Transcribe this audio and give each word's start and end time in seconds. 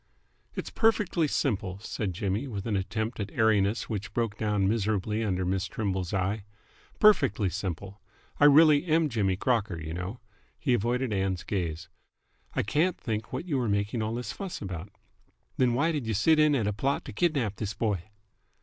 "It's 0.55 0.71
perfectly 0.71 1.27
simple," 1.27 1.77
said 1.77 2.13
Jimmy, 2.13 2.47
with 2.47 2.65
an 2.65 2.75
attempt 2.75 3.19
at 3.19 3.29
airiness 3.31 3.87
which 3.87 4.15
broke 4.15 4.35
down 4.35 4.67
miserably 4.67 5.23
under 5.23 5.45
Miss 5.45 5.67
Trimble's 5.67 6.11
eye. 6.11 6.43
"Perfectly 6.97 7.49
simple. 7.49 8.01
I 8.39 8.45
really 8.45 8.83
am 8.85 9.09
Jimmy 9.09 9.35
Crocker, 9.35 9.79
you 9.79 9.93
know." 9.93 10.19
He 10.57 10.73
avoided 10.73 11.13
Ann's 11.13 11.43
gaze. 11.43 11.87
"I 12.55 12.63
can't 12.63 12.97
think 12.97 13.31
what 13.31 13.45
you 13.45 13.59
are 13.59 13.69
making 13.69 14.01
all 14.01 14.15
this 14.15 14.31
fuss 14.31 14.59
about." 14.59 14.89
"Th'n 15.59 15.75
why 15.75 15.91
did 15.91 16.07
y' 16.07 16.13
sit 16.13 16.39
in 16.39 16.55
at 16.55 16.65
a 16.65 16.73
plot 16.73 17.05
to 17.05 17.13
kidnap 17.13 17.57
this 17.57 17.75
boy?" 17.75 18.05